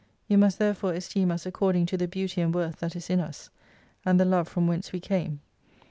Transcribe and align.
You 0.27 0.39
must 0.39 0.57
therefore 0.57 0.93
esteem 0.93 1.29
us 1.29 1.45
according 1.45 1.85
to 1.85 1.95
the 1.95 2.07
beauty 2.07 2.41
and 2.41 2.51
worth 2.55 2.77
that 2.79 2.95
is 2.95 3.07
in 3.11 3.19
us, 3.19 3.51
and 4.03 4.19
the 4.19 4.25
Love 4.25 4.47
from 4.47 4.65
whence 4.65 4.91
we 4.91 4.99
came. 4.99 5.41